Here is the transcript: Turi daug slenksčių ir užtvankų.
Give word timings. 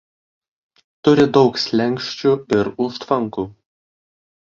Turi 1.09 1.27
daug 1.39 1.61
slenksčių 1.65 2.35
ir 2.61 2.73
užtvankų. 2.89 3.49